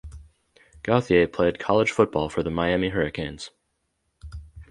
[0.81, 3.51] Gauthier played college football for the Miami Hurricanes.